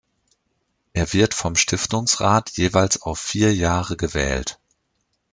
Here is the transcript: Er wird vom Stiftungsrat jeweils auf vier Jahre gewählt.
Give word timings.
Er 0.93 1.13
wird 1.13 1.35
vom 1.35 1.55
Stiftungsrat 1.55 2.49
jeweils 2.57 3.03
auf 3.03 3.19
vier 3.19 3.53
Jahre 3.53 3.97
gewählt. 3.97 4.59